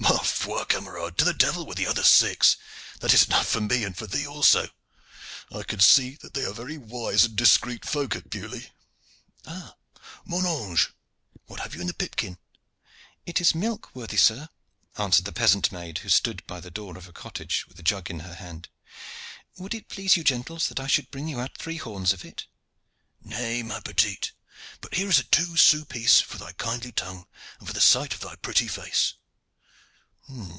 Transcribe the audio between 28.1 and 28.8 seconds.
of thy pretty